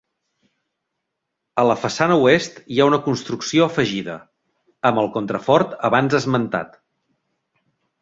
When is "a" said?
1.63-1.65